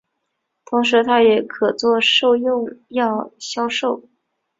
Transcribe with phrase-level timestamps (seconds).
[0.65, 4.09] 同时它也可作兽用药销售。